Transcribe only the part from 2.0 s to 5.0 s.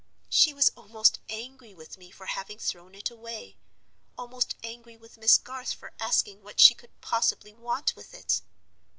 for having thrown it away; almost angry